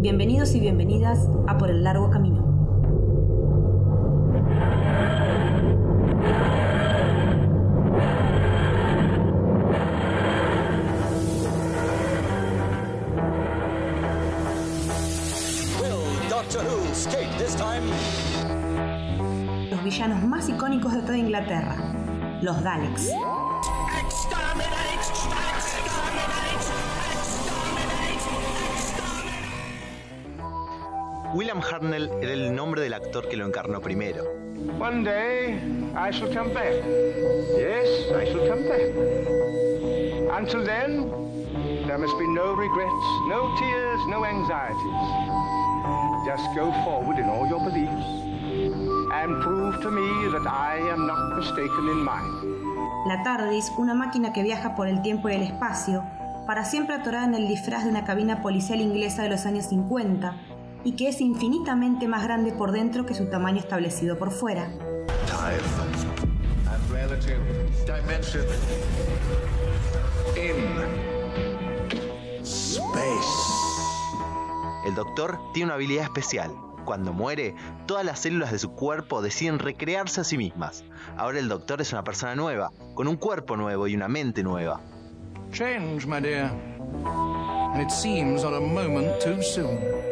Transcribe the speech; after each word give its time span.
Bienvenidos 0.00 0.54
y 0.54 0.60
bienvenidas 0.60 1.28
a 1.48 1.58
Por 1.58 1.70
el 1.70 1.82
Largo 1.82 2.08
Camino. 2.08 2.46
Los 19.68 19.82
villanos 19.82 20.22
más 20.22 20.48
icónicos 20.48 20.92
de 20.92 21.00
toda 21.02 21.18
Inglaterra, 21.18 21.74
los 22.40 22.62
Daleks. 22.62 23.10
William 31.34 31.60
Hartnell 31.60 32.10
era 32.22 32.32
el 32.32 32.54
nombre 32.54 32.80
del 32.80 32.94
actor 32.94 33.28
que 33.28 33.36
lo 33.36 33.46
encarnó 33.46 33.80
primero. 33.80 34.24
One 34.78 35.04
day 35.04 35.58
I 35.94 36.10
shall 36.10 36.32
come 36.32 36.54
back. 36.54 36.72
Yes, 37.56 38.10
I 38.12 38.24
shall 38.24 38.48
come 38.48 38.66
back. 38.68 38.88
Until 40.38 40.64
then, 40.64 41.10
there 41.86 41.98
must 41.98 42.18
be 42.18 42.26
no 42.28 42.54
regrets, 42.54 43.06
no 43.28 43.54
tears, 43.58 44.00
no 44.08 44.24
anxieties. 44.24 45.08
Just 46.24 46.48
go 46.56 46.72
forward 46.84 47.18
in 47.18 47.28
all 47.28 47.46
your 47.46 47.60
beliefs 47.60 48.06
and 49.12 49.42
prove 49.42 49.80
to 49.82 49.90
me 49.90 50.28
that 50.32 50.46
I 50.46 50.78
am 50.90 51.06
not 51.06 51.36
mistaken 51.36 51.88
in 51.88 52.04
mine. 52.04 52.58
La 53.06 53.22
TARDIS, 53.22 53.72
una 53.76 53.94
máquina 53.94 54.32
que 54.32 54.42
viaja 54.42 54.74
por 54.74 54.88
el 54.88 55.02
tiempo 55.02 55.28
y 55.28 55.34
el 55.34 55.42
espacio, 55.42 56.04
para 56.46 56.64
siempre 56.64 56.94
atorada 56.94 57.26
en 57.26 57.34
el 57.34 57.46
disfraz 57.46 57.84
de 57.84 57.90
una 57.90 58.04
cabina 58.04 58.40
policial 58.40 58.80
inglesa 58.80 59.22
de 59.22 59.28
los 59.28 59.44
años 59.44 59.66
50, 59.66 60.34
y 60.84 60.92
que 60.92 61.08
es 61.08 61.20
infinitamente 61.20 62.08
más 62.08 62.22
grande 62.24 62.52
por 62.52 62.72
dentro 62.72 63.06
que 63.06 63.14
su 63.14 63.26
tamaño 63.26 63.58
establecido 63.58 64.18
por 64.18 64.30
fuera. 64.30 64.70
time 65.26 65.60
and 66.66 66.90
relative 66.90 67.40
dimension 67.86 68.44
in 70.36 70.56
space. 72.42 73.58
El 74.86 74.94
doctor 74.94 75.38
tiene 75.52 75.66
una 75.66 75.74
habilidad 75.74 76.04
especial. 76.04 76.50
Cuando 76.84 77.12
muere, 77.12 77.54
todas 77.86 78.04
las 78.04 78.20
células 78.20 78.50
de 78.50 78.58
su 78.58 78.72
cuerpo 78.72 79.20
deciden 79.20 79.58
recrearse 79.58 80.22
a 80.22 80.24
sí 80.24 80.38
mismas. 80.38 80.84
Ahora 81.18 81.38
el 81.38 81.48
doctor 81.48 81.82
es 81.82 81.92
una 81.92 82.02
persona 82.02 82.34
nueva, 82.34 82.72
con 82.94 83.08
un 83.08 83.16
cuerpo 83.16 83.56
nuevo 83.56 83.86
y 83.86 83.94
una 83.94 84.08
mente 84.08 84.42
nueva. 84.42 84.80
Change, 85.52 86.06
my 86.06 86.20
dear. 86.20 86.50
And 87.74 87.82
it 87.82 87.90
seems 87.90 88.42
not 88.42 88.54
a 88.54 88.60
moment 88.60 89.20
too 89.20 89.42
soon. 89.42 90.07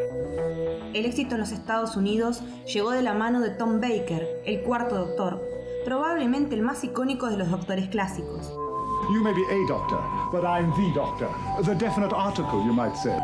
El 0.97 1.05
éxito 1.05 1.35
en 1.35 1.43
los 1.43 1.53
Estados 1.53 1.95
Unidos 1.95 2.41
llegó 2.73 2.91
de 2.91 3.03
la 3.03 3.13
mano 3.13 3.41
de 3.41 3.51
Tom 3.51 3.83
Baker, 3.83 4.27
el 4.47 4.63
cuarto 4.63 4.95
doctor, 4.95 5.43
probablemente 5.85 6.55
el 6.55 6.63
más 6.63 6.83
icónico 6.85 7.29
de 7.29 7.37
los 7.37 7.51
doctores 7.51 7.91
clásicos. 7.91 8.51
You 9.13 9.23
may 9.23 9.35
be 9.35 9.43
a 9.43 9.69
doctor, 9.69 10.01
but 10.33 10.43
I'm 10.43 10.73
the 10.73 10.91
doctor. 10.95 11.29
The 11.67 11.75
definite 11.75 12.15
article, 12.17 12.65
you 12.65 12.73
might 12.73 12.97
say. 12.97 13.15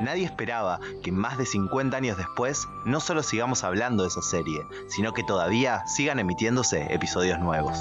Nadie 0.00 0.24
esperaba 0.24 0.80
que 1.02 1.12
más 1.12 1.36
de 1.36 1.44
50 1.44 1.94
años 1.94 2.16
después 2.16 2.66
no 2.86 3.00
solo 3.00 3.22
sigamos 3.22 3.62
hablando 3.62 4.04
de 4.04 4.08
esa 4.08 4.22
serie, 4.22 4.62
sino 4.88 5.12
que 5.12 5.22
todavía 5.22 5.86
sigan 5.86 6.18
emitiéndose 6.18 6.86
episodios 6.94 7.38
nuevos. 7.40 7.76